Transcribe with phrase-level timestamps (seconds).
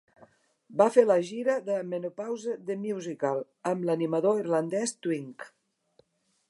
[0.81, 5.51] Va fer la gira de "Menopause the Musical" amb l'animador irlandès Twink.